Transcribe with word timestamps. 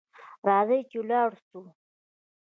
راځه 0.47 0.77
چي 0.89 0.97
ولاړ 1.01 1.29
سو. 1.47 1.59